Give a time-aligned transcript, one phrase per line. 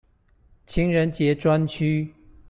[0.65, 2.15] 情人節專區